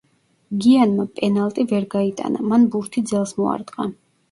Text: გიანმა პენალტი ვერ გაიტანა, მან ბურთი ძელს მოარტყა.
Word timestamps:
გიანმა 0.63 1.05
პენალტი 1.19 1.67
ვერ 1.73 1.87
გაიტანა, 1.93 2.43
მან 2.55 2.67
ბურთი 2.77 3.07
ძელს 3.15 3.37
მოარტყა. 3.45 3.91